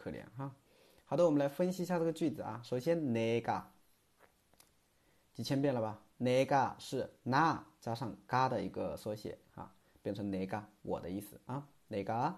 [0.00, 0.50] 可怜哈，
[1.04, 2.58] 好的，我们来分析一下这个句子啊。
[2.64, 3.62] 首先，哪个
[5.34, 5.98] 几千遍了吧？
[6.16, 9.70] 哪个是那加上嘎的一个缩写啊？
[10.00, 11.68] 变成哪个我的意思啊？
[11.88, 12.34] 哪个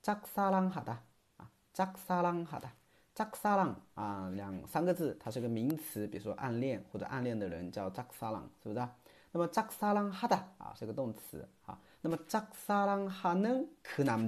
[0.00, 1.02] 扎克萨朗哈达
[1.36, 1.50] 啊？
[1.74, 2.72] 扎克萨朗哈达，
[3.14, 8.88] 扎克萨朗啊，两三个字，它是个名词，比如说暗恋或者暗恋的人叫扎克萨朗，是不是？
[9.32, 11.78] 那么扎克萨朗哈达啊，是个动词啊。
[12.00, 14.26] 那么扎克萨朗哈能可哪么？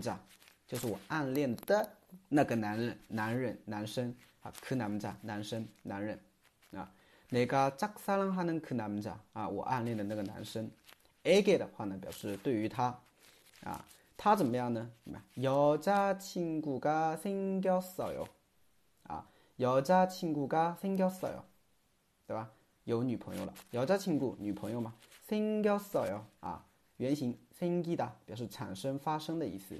[0.67, 1.89] 就是我暗恋的。
[2.30, 2.98] 那个男人
[4.42, 6.20] 啊，그 남자男生男人
[6.72, 6.92] 啊，
[7.30, 10.72] 내가짝사랑하는그남자啊，我暗恋的那个男生。
[11.24, 13.00] 에게的话呢，表示对于他
[13.64, 13.86] 啊，
[14.18, 14.90] 他怎么样呢？
[15.38, 18.28] 여자친구가생겼어 요，
[19.04, 21.44] 啊，여자친구가생겼어 요，
[22.26, 22.50] 对吧？
[22.86, 24.96] 有女朋友了，여자친구女朋友嘛，
[25.28, 26.66] 생겼어 요， 啊，
[26.98, 29.80] 原型생기다表示产生、发生的意思。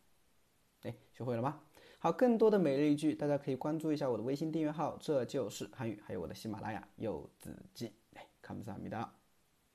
[0.83, 1.61] 哎，学会了吗？
[1.99, 7.93] 好，更多的每日一句，大家可以关注一下我的微信订阅号，这就是韩语，还有我的喜马拉雅柚子记。
[8.15, 9.11] 哎，come some。